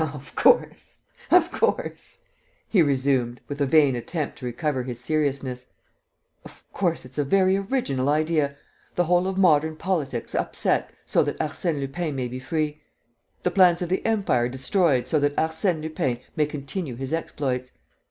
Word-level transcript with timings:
"Of 0.01 0.33
course, 0.33 0.97
of 1.29 1.51
course!" 1.51 2.21
he 2.67 2.81
resumed, 2.81 3.39
with 3.47 3.61
a 3.61 3.67
vain 3.67 3.95
attempt 3.95 4.39
to 4.39 4.47
recover 4.47 4.81
his 4.81 4.99
seriousness. 4.99 5.67
"Of 6.43 6.63
course, 6.73 7.05
it's 7.05 7.19
a 7.19 7.23
very 7.23 7.55
original 7.55 8.09
idea: 8.09 8.55
the 8.95 9.03
whole 9.03 9.27
of 9.27 9.37
modern 9.37 9.75
politics 9.75 10.33
upset 10.33 10.89
so 11.05 11.21
that 11.21 11.37
Arsène 11.37 11.79
Lupin 11.81 12.15
may 12.15 12.27
be 12.27 12.39
free!... 12.39 12.81
The 13.43 13.51
plans 13.51 13.83
of 13.83 13.89
the 13.89 14.03
Empire 14.03 14.49
destroyed 14.49 15.05
so 15.05 15.19
that 15.19 15.35
Arsène 15.35 15.83
Lupin 15.83 16.17
may 16.35 16.47
continue 16.47 16.95
his 16.95 17.13
exploits! 17.13 17.69